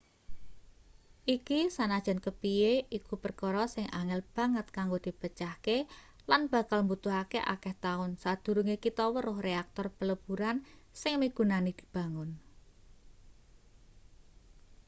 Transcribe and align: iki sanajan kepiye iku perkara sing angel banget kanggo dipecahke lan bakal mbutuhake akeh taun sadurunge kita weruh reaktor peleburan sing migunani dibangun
iki 1.35 1.59
sanajan 1.75 2.19
kepiye 2.25 2.71
iku 2.97 3.13
perkara 3.23 3.63
sing 3.73 3.85
angel 3.99 4.21
banget 4.35 4.65
kanggo 4.77 4.97
dipecahke 5.05 5.77
lan 6.29 6.41
bakal 6.53 6.79
mbutuhake 6.85 7.39
akeh 7.53 7.73
taun 7.83 8.11
sadurunge 8.23 8.75
kita 8.85 9.05
weruh 9.15 9.37
reaktor 9.47 9.85
peleburan 9.97 10.57
sing 11.01 11.13
migunani 11.21 11.71
dibangun 11.79 12.29